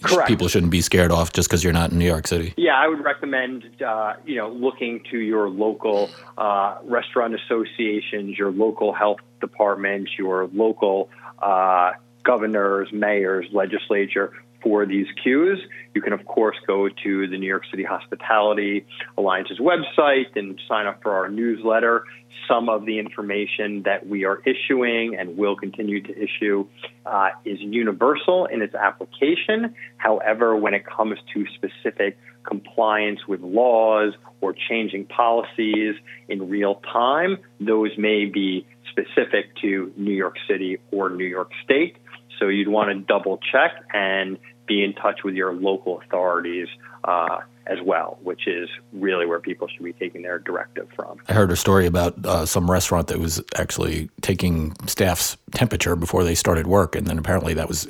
Correct. 0.07 0.29
People 0.29 0.49
shouldn't 0.49 0.73
be 0.73 0.81
scared 0.81 1.11
off 1.11 1.33
just 1.33 1.49
because 1.49 1.63
you're 1.63 1.73
not 1.73 1.93
in 1.93 1.99
New 1.99 2.07
York 2.07 2.27
City. 2.27 2.55
Yeah, 2.57 2.75
I 2.77 2.89
would 2.89 3.05
recommend 3.05 3.83
uh, 3.83 4.15
you 4.25 4.37
know 4.37 4.51
looking 4.51 5.03
to 5.11 5.19
your 5.19 5.49
local 5.49 6.11
uh, 6.39 6.79
restaurant 6.85 7.35
associations, 7.35 8.39
your 8.39 8.51
local 8.51 8.93
health 8.93 9.21
departments, 9.41 10.13
your 10.19 10.49
local 10.53 11.11
uh, 11.41 11.93
governors, 12.23 12.89
mayors, 12.93 13.47
legislature 13.53 14.33
for 14.63 14.87
these 14.87 15.07
cues. 15.23 15.61
You 15.95 16.03
can, 16.03 16.13
of 16.13 16.25
course, 16.27 16.57
go 16.67 16.89
to 16.89 17.27
the 17.29 17.39
New 17.39 17.47
York 17.47 17.65
City 17.71 17.85
Hospitality 17.85 18.87
Alliance's 19.17 19.59
website 19.59 20.37
and 20.37 20.61
sign 20.69 20.87
up 20.87 21.03
for 21.03 21.13
our 21.13 21.29
newsletter. 21.29 22.05
Some 22.49 22.69
of 22.69 22.85
the 22.85 22.99
information 22.99 23.83
that 23.85 24.07
we 24.07 24.25
are 24.25 24.43
issuing 24.45 25.17
and 25.19 25.37
will 25.37 25.57
continue 25.57 26.03
to 26.03 26.13
issue 26.13 26.67
uh, 27.07 27.31
is 27.45 27.59
universal 27.61 28.47
in 28.47 28.63
its 28.63 28.75
application. 28.75 29.75
However, 29.97 30.55
when 30.55 30.75
it 30.75 30.85
comes 30.87 31.19
to 31.35 31.47
specific 31.55 32.19
compliance 32.47 33.21
with 33.27 33.41
laws 33.41 34.15
or 34.41 34.55
changing 34.69 35.07
policies 35.07 35.97
in 36.29 36.49
real 36.49 36.77
time, 36.93 37.39
those 37.59 37.91
may 37.99 38.27
be 38.27 38.67
specific 38.91 39.55
to 39.63 39.93
New 39.97 40.15
York 40.15 40.37
City 40.49 40.79
or 40.91 41.11
New 41.11 41.25
York 41.25 41.51
State. 41.65 41.97
So 42.39 42.49
you'd 42.49 42.69
want 42.69 42.91
to 42.91 42.95
double 42.95 43.39
check 43.53 43.73
and 43.93 44.39
be 44.67 44.83
in 44.83 44.95
touch 44.95 45.23
with 45.25 45.35
your 45.35 45.53
local 45.53 46.01
authorities 46.01 46.69
uh, 47.05 47.39
as 47.67 47.79
well, 47.85 48.19
which 48.23 48.47
is 48.47 48.69
really 48.93 49.27
where 49.27 49.41
people 49.41 49.69
should 49.69 49.83
be 49.83 49.93
taking 49.93 50.23
their 50.23 50.39
directive 50.39 50.89
from. 50.95 51.19
I 51.29 51.33
heard 51.33 51.51
a 51.51 51.57
story 51.57 51.87
about 51.87 52.25
uh, 52.25 52.47
some 52.47 52.71
restaurant 52.71 53.09
that 53.09 53.19
was 53.19 53.43
actually 53.57 54.09
taking 54.23 54.75
staff's 54.87 55.37
temperature 55.53 55.97
before 55.97 56.25
they 56.25 56.35
started 56.35 56.67
work, 56.67 56.95
and 56.95 57.07
then 57.07 57.19
apparently 57.19 57.55
that 57.55 57.69
was 57.69 57.87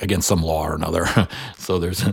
against 0.00 0.28
some 0.28 0.42
law 0.42 0.66
or 0.66 0.74
another. 0.74 1.06
so 1.58 1.78
there's 1.78 2.04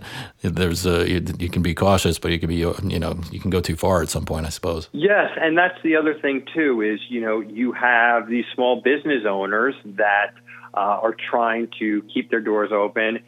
there's 0.42 0.86
a, 0.86 1.10
you, 1.10 1.26
you, 1.40 1.50
can 1.50 1.62
be 1.62 1.74
cautious, 1.74 2.20
but 2.20 2.32
you 2.32 2.40
can 2.40 2.50
be 2.50 2.56
you 2.56 3.00
know 3.00 3.20
you 3.32 3.40
can 3.40 3.50
go 3.50 3.62
too 3.62 3.76
far 3.76 4.02
at 4.02 4.10
some 4.10 4.26
point, 4.26 4.46
I 4.46 4.50
suppose. 4.50 4.90
Yes, 4.92 5.32
and 5.40 5.58
that's 5.58 5.82
the 5.84 5.96
other 5.96 6.18
thing 6.20 6.46
too 6.54 6.82
is 6.82 7.00
you 7.10 7.22
know 7.22 7.40
you 7.40 7.72
have 7.74 8.28
these 8.28 8.46
small 8.54 8.82
business 8.82 9.24
owners 9.28 9.76
that 9.86 10.34
uh, 10.76 10.80
are 10.80 11.16
trying 11.30 11.70
to 11.80 12.02
keep 12.14 12.30
their 12.30 12.42
doors 12.42 12.72
open, 12.72 13.20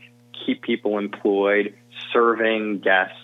keep 0.46 0.62
people 0.62 0.98
employed, 0.98 1.74
serving 2.14 2.80
guests. 2.80 3.16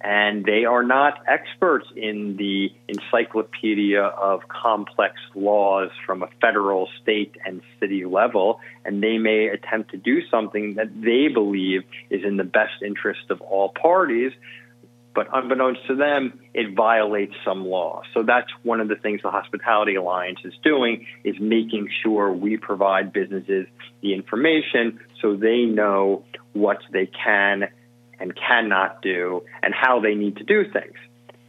And 0.00 0.44
they 0.44 0.64
are 0.64 0.82
not 0.82 1.22
experts 1.28 1.86
in 1.94 2.36
the 2.36 2.72
encyclopedia 2.88 4.02
of 4.02 4.40
complex 4.48 5.14
laws 5.34 5.90
from 6.04 6.22
a 6.22 6.28
federal, 6.40 6.88
state, 7.00 7.36
and 7.44 7.62
city 7.78 8.04
level. 8.04 8.60
And 8.84 9.02
they 9.02 9.18
may 9.18 9.46
attempt 9.46 9.92
to 9.92 9.96
do 9.96 10.20
something 10.28 10.74
that 10.74 10.88
they 11.00 11.28
believe 11.32 11.84
is 12.10 12.24
in 12.24 12.36
the 12.36 12.44
best 12.44 12.82
interest 12.84 13.30
of 13.30 13.40
all 13.40 13.70
parties 13.70 14.32
but 15.18 15.26
unbeknownst 15.32 15.84
to 15.88 15.96
them, 15.96 16.38
it 16.54 16.76
violates 16.76 17.34
some 17.44 17.66
law. 17.66 18.02
So 18.14 18.22
that's 18.22 18.46
one 18.62 18.80
of 18.80 18.86
the 18.86 18.94
things 18.94 19.20
the 19.20 19.32
Hospitality 19.32 19.96
Alliance 19.96 20.38
is 20.44 20.54
doing 20.62 21.06
is 21.24 21.34
making 21.40 21.88
sure 22.04 22.32
we 22.32 22.56
provide 22.56 23.12
businesses 23.12 23.66
the 24.00 24.14
information 24.14 25.00
so 25.20 25.34
they 25.34 25.62
know 25.64 26.22
what 26.52 26.78
they 26.92 27.06
can 27.06 27.64
and 28.20 28.32
cannot 28.36 29.02
do 29.02 29.42
and 29.60 29.74
how 29.74 29.98
they 29.98 30.14
need 30.14 30.36
to 30.36 30.44
do 30.44 30.62
things. 30.72 30.94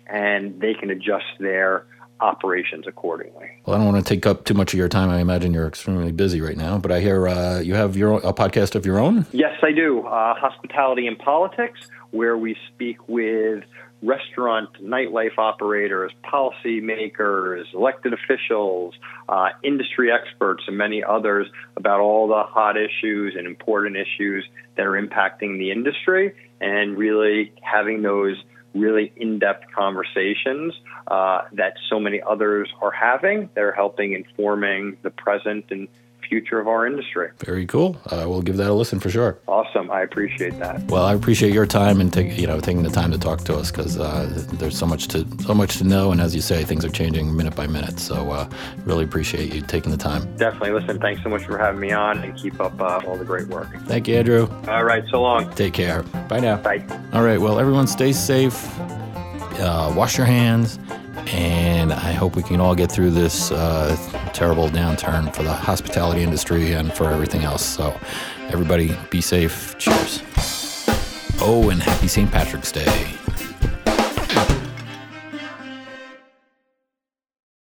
And 0.08 0.60
they 0.60 0.74
can 0.74 0.90
adjust 0.90 1.28
their 1.40 1.86
operations 2.22 2.86
accordingly. 2.88 3.50
Well, 3.66 3.76
I 3.76 3.80
don't 3.80 3.94
want 3.94 4.06
to 4.06 4.14
take 4.14 4.26
up 4.26 4.46
too 4.46 4.54
much 4.54 4.74
of 4.74 4.78
your 4.78 4.90
time. 4.90 5.10
I 5.10 5.20
imagine 5.20 5.54
you're 5.54 5.68
extremely 5.68 6.12
busy 6.12 6.42
right 6.42 6.58
now, 6.58 6.78
but 6.78 6.92
I 6.92 7.00
hear 7.00 7.28
uh, 7.28 7.60
you 7.60 7.76
have 7.76 7.96
your 7.96 8.18
a 8.18 8.34
podcast 8.34 8.76
of 8.76 8.86
your 8.86 9.00
own. 9.00 9.26
Yes, 9.32 9.58
I 9.62 9.72
do. 9.72 10.06
Uh, 10.06 10.34
Hospitality 10.36 11.08
and 11.08 11.18
Politics 11.18 11.80
where 12.12 12.38
we 12.38 12.56
speak 12.74 13.08
with 13.08 13.64
restaurant, 14.02 14.70
nightlife 14.82 15.38
operators, 15.38 16.12
policymakers, 16.24 17.66
elected 17.74 18.14
officials, 18.14 18.96
uh, 19.28 19.50
industry 19.64 20.10
experts, 20.12 20.64
and 20.68 20.78
many 20.78 21.04
others 21.04 21.48
about 21.76 22.00
all 22.00 22.28
the 22.28 22.44
hot 22.44 22.78
issues 22.78 23.36
and 23.38 23.46
important 23.46 23.98
issues 23.98 24.46
that 24.78 24.86
are 24.86 25.02
impacting 25.02 25.58
the 25.60 25.72
industry, 25.72 26.34
and 26.62 26.98
really 26.98 27.52
having 27.62 28.02
those 28.02 28.38
really 28.74 29.12
in-depth 29.18 29.66
conversations 29.76 30.74
uh, 31.10 31.42
that 31.54 31.74
so 31.90 32.00
many 32.00 32.22
others 32.22 32.70
are 32.82 32.92
having. 32.92 33.50
They're 33.56 33.74
helping 33.74 34.14
informing 34.14 34.98
the 35.02 35.10
present 35.10 35.66
and 35.72 35.88
future 36.30 36.60
of 36.60 36.68
our 36.68 36.86
industry. 36.86 37.32
Very 37.40 37.66
cool. 37.66 38.00
Uh, 38.06 38.26
we'll 38.28 38.42
give 38.42 38.58
that 38.58 38.70
a 38.70 38.74
listen 38.74 39.00
for 39.00 39.10
sure. 39.10 39.40
Awesome. 39.48 39.90
I 39.90 40.02
appreciate 40.02 40.58
that. 40.60 40.84
Well, 40.84 41.06
I 41.06 41.14
appreciate 41.14 41.54
your 41.54 41.66
time 41.66 42.00
and 42.00 42.14
take, 42.14 42.38
you 42.38 42.46
know 42.46 42.60
taking 42.60 42.84
the 42.84 42.90
time 42.90 43.12
to 43.12 43.18
talk 43.18 43.42
to 43.46 43.56
us 43.56 43.72
because 43.72 43.98
uh, 43.98 44.32
there's 44.54 44.78
so 44.78 44.86
much 44.86 45.08
to 45.10 45.26
so 45.42 45.54
much 45.54 45.78
to 45.78 45.84
know, 45.84 46.12
and 46.12 46.22
as 46.22 46.36
you 46.36 46.42
say, 46.42 46.64
things 46.64 46.86
are 46.86 46.90
changing 46.90 47.36
minute 47.36 47.56
by 47.56 47.68
minute. 47.68 48.00
So 48.00 48.32
uh, 48.32 48.50
really 48.86 49.04
appreciate 49.04 49.54
you 49.54 49.62
taking 49.62 49.92
the 49.92 49.98
time. 49.98 50.22
Definitely. 50.38 50.72
Listen, 50.72 51.00
thanks 51.00 51.24
so 51.24 51.30
much 51.30 51.44
for 51.44 51.58
having 51.58 51.82
me 51.82 51.92
on, 51.92 52.20
and 52.20 52.38
keep 52.38 52.60
up 52.62 52.80
uh, 52.80 53.02
all 53.08 53.18
the 53.18 53.26
great 53.26 53.48
work. 53.48 53.70
Thank 53.86 54.08
you, 54.08 54.16
Andrew. 54.16 54.48
All 54.68 54.84
right. 54.84 55.04
So 55.10 55.22
long. 55.22 55.50
Take 55.56 55.74
care. 55.74 56.04
Bye 56.28 56.40
now. 56.40 56.58
Bye. 56.58 56.84
All 57.14 57.24
right. 57.24 57.40
Well, 57.40 57.60
everyone, 57.60 57.88
stay 57.88 58.12
safe. 58.12 58.70
Uh, 59.60 59.94
wash 59.96 60.18
your 60.18 60.26
hands 60.26 60.80
and 61.28 61.92
I 61.92 62.14
hope 62.14 62.36
we 62.36 62.44
can 62.44 62.60
all 62.60 62.76
get 62.76 62.92
through 62.92 63.12
this 63.12 63.52
uh, 63.52 63.96
terrible 64.34 64.70
downturn 64.70 65.34
for 65.36 65.44
the 65.44 65.54
hospitality 65.54 66.24
industry 66.24 66.74
and 66.74 66.94
for 66.94 67.10
everything 67.10 67.44
else. 67.44 67.66
So, 67.66 68.00
everybody, 68.48 68.96
be 69.10 69.22
safe. 69.22 69.78
Cheers. 69.78 70.24
Oh, 71.42 71.70
and 71.72 71.82
happy 71.82 72.08
St. 72.08 72.32
Patrick's 72.32 72.72
Day. 72.72 73.16